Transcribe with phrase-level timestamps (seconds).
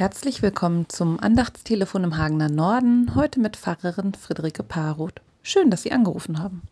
[0.00, 5.20] Herzlich willkommen zum Andachtstelefon im Hagener Norden, heute mit Pfarrerin Friederike Paroth.
[5.42, 6.62] Schön, dass Sie angerufen haben.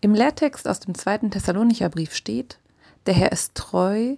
[0.00, 2.58] Im Lehrtext aus dem zweiten Thessalonicher Brief steht,
[3.06, 4.16] der Herr ist treu,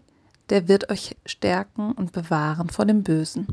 [0.49, 3.47] der wird euch stärken und bewahren vor dem Bösen.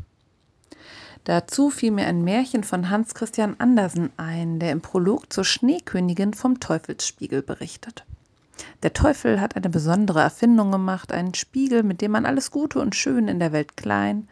[1.24, 6.32] Dazu fiel mir ein Märchen von Hans Christian Andersen ein, der im Prolog zur Schneekönigin
[6.32, 8.06] vom Teufelsspiegel berichtet.
[8.82, 12.94] Der Teufel hat eine besondere Erfindung gemacht, einen Spiegel, mit dem man alles Gute und
[12.94, 14.28] Schöne in der Welt klein,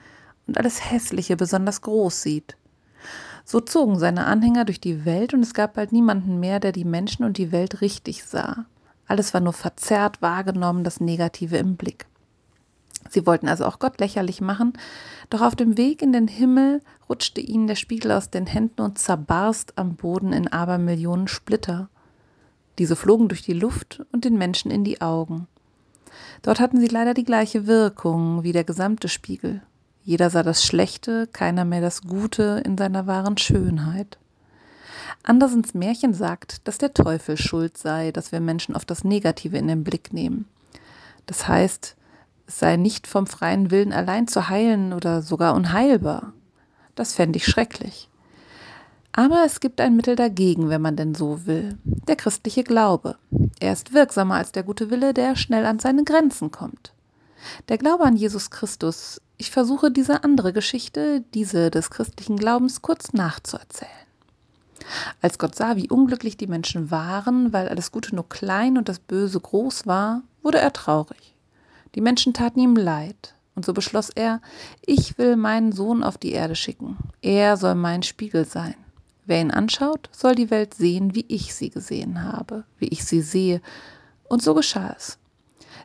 [0.50, 2.56] und alles Hässliche besonders groß sieht.
[3.44, 6.84] So zogen seine Anhänger durch die Welt und es gab bald niemanden mehr, der die
[6.84, 8.66] Menschen und die Welt richtig sah.
[9.06, 12.06] Alles war nur verzerrt wahrgenommen, das Negative im Blick.
[13.08, 14.72] Sie wollten also auch Gott lächerlich machen,
[15.30, 18.98] doch auf dem Weg in den Himmel rutschte ihnen der Spiegel aus den Händen und
[18.98, 21.88] zerbarst am Boden in Abermillionen Splitter.
[22.78, 25.46] Diese flogen durch die Luft und den Menschen in die Augen.
[26.42, 29.62] Dort hatten sie leider die gleiche Wirkung wie der gesamte Spiegel.
[30.10, 34.18] Jeder sah das Schlechte, keiner mehr das Gute in seiner wahren Schönheit.
[35.22, 39.68] Andersens Märchen sagt, dass der Teufel schuld sei, dass wir Menschen oft das Negative in
[39.68, 40.48] den Blick nehmen.
[41.26, 41.94] Das heißt,
[42.48, 46.32] es sei nicht vom freien Willen allein zu heilen oder sogar unheilbar.
[46.96, 48.08] Das fände ich schrecklich.
[49.12, 51.78] Aber es gibt ein Mittel dagegen, wenn man denn so will.
[51.84, 53.14] Der christliche Glaube.
[53.60, 56.94] Er ist wirksamer als der gute Wille, der schnell an seine Grenzen kommt.
[57.68, 63.14] Der Glaube an Jesus Christus ich versuche diese andere Geschichte, diese des christlichen Glaubens, kurz
[63.14, 63.90] nachzuerzählen.
[65.22, 68.98] Als Gott sah, wie unglücklich die Menschen waren, weil alles Gute nur klein und das
[68.98, 71.34] Böse groß war, wurde er traurig.
[71.94, 74.42] Die Menschen taten ihm leid, und so beschloss er,
[74.84, 76.98] ich will meinen Sohn auf die Erde schicken.
[77.22, 78.74] Er soll mein Spiegel sein.
[79.24, 83.22] Wer ihn anschaut, soll die Welt sehen, wie ich sie gesehen habe, wie ich sie
[83.22, 83.62] sehe.
[84.28, 85.19] Und so geschah es.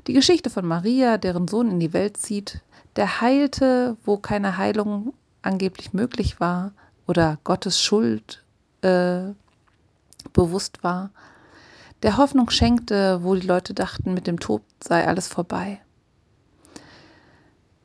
[0.08, 2.62] Die Geschichte von Maria, deren Sohn in die Welt zieht,
[2.96, 6.72] der heilte, wo keine Heilung angeblich möglich war
[7.08, 8.44] oder Gottes Schuld
[8.82, 9.32] äh,
[10.34, 11.12] bewusst war,
[12.04, 15.80] der Hoffnung schenkte, wo die Leute dachten, mit dem Tod sei alles vorbei.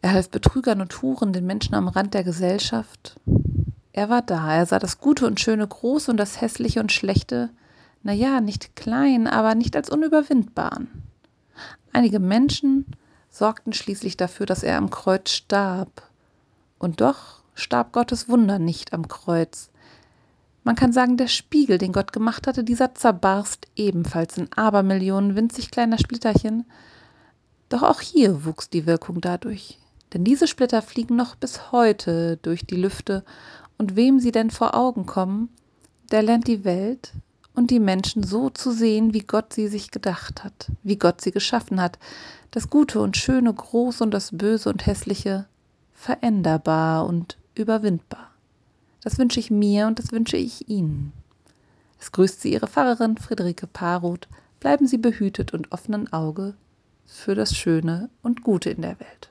[0.02, 3.20] Er half Betrügern und Huren, den Menschen am Rand der Gesellschaft.
[3.92, 7.50] Er war da, er sah das Gute und Schöne groß und das Hässliche und Schlechte,
[8.02, 10.88] naja, nicht klein, aber nicht als unüberwindbar an.
[11.92, 12.86] Einige Menschen
[13.30, 16.02] sorgten schließlich dafür, dass er am Kreuz starb.
[16.78, 19.70] Und doch starb Gottes Wunder nicht am Kreuz.
[20.62, 25.70] Man kann sagen, der Spiegel, den Gott gemacht hatte, dieser zerbarst ebenfalls in Abermillionen winzig
[25.70, 26.66] kleiner Splitterchen.
[27.68, 29.78] Doch auch hier wuchs die Wirkung dadurch.
[30.12, 33.24] Denn diese Splitter fliegen noch bis heute durch die Lüfte,
[33.78, 35.48] und wem sie denn vor Augen kommen,
[36.10, 37.12] der lernt die Welt
[37.60, 41.30] und die Menschen so zu sehen, wie Gott sie sich gedacht hat, wie Gott sie
[41.30, 41.98] geschaffen hat,
[42.52, 45.44] das Gute und Schöne groß und das Böse und Hässliche
[45.92, 48.30] veränderbar und überwindbar.
[49.02, 51.12] Das wünsche ich mir und das wünsche ich Ihnen.
[52.00, 54.26] Es grüßt Sie Ihre Pfarrerin Friederike Paroth.
[54.58, 56.54] Bleiben Sie behütet und offenen Auge
[57.04, 59.29] für das Schöne und Gute in der Welt.